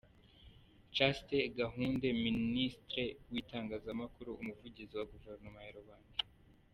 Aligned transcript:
Chaste 0.95 1.37
Gahunde, 1.59 2.07
Ministre 2.25 3.03
w’Itangazamakuru, 3.31 4.29
Umuvugizi 4.41 4.93
wa 4.95 5.05
Guverinoma 5.13 5.59
ya 5.65 5.75
rubanda 5.79 6.09